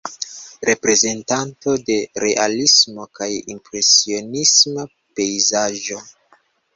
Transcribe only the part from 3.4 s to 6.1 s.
impresionisma pejzaĝo.